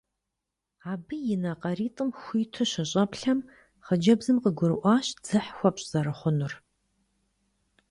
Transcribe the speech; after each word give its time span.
Абы 0.91 1.15
и 1.33 1.35
нэ 1.41 1.51
къаритӀым 1.61 2.09
хуиту 2.19 2.65
щыщӀэплъэм, 2.71 3.39
хъыджэбзым 3.85 4.37
къыгурыӀуащ 4.43 5.07
дзыхь 5.23 5.49
хуэпщӀ 5.57 5.85
зэрыхъунур. 5.91 6.53